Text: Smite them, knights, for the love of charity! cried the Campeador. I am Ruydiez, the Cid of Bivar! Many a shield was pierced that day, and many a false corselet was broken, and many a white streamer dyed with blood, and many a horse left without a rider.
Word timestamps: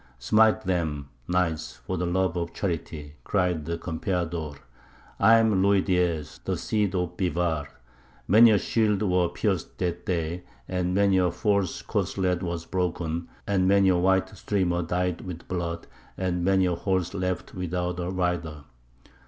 Smite 0.17 0.61
them, 0.61 1.09
knights, 1.27 1.75
for 1.85 1.95
the 1.95 2.07
love 2.07 2.35
of 2.35 2.53
charity! 2.55 3.17
cried 3.23 3.65
the 3.65 3.77
Campeador. 3.77 4.55
I 5.19 5.37
am 5.37 5.61
Ruydiez, 5.61 6.39
the 6.43 6.57
Cid 6.57 6.95
of 6.95 7.15
Bivar! 7.17 7.67
Many 8.27 8.49
a 8.49 8.57
shield 8.57 9.03
was 9.03 9.29
pierced 9.35 9.77
that 9.77 10.07
day, 10.07 10.41
and 10.67 10.95
many 10.95 11.19
a 11.19 11.29
false 11.29 11.83
corselet 11.83 12.41
was 12.41 12.65
broken, 12.65 13.29
and 13.45 13.67
many 13.67 13.89
a 13.89 13.97
white 13.97 14.29
streamer 14.35 14.81
dyed 14.81 15.21
with 15.21 15.47
blood, 15.47 15.85
and 16.17 16.43
many 16.43 16.65
a 16.65 16.73
horse 16.73 17.13
left 17.13 17.53
without 17.53 17.99
a 17.99 18.09
rider. 18.09 18.63